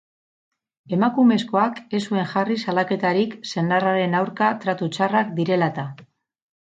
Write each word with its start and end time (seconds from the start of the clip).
Emakumezkoak 0.95 1.81
ez 1.97 1.99
zuen 2.13 2.25
jarri 2.33 2.57
salaketarik 2.65 3.35
senarraren 3.51 4.17
aurka 4.23 4.49
tratu 4.65 4.89
txarrak 4.97 5.31
direla 5.43 5.69
eta. 5.75 5.87